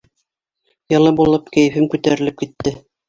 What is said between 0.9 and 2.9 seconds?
Йылы булып, кәйефем күтәрелеп китте.